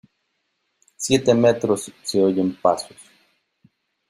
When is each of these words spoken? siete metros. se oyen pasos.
siete 0.97 1.31
metros. 1.35 1.91
se 2.01 2.23
oyen 2.23 2.55
pasos. 2.55 2.97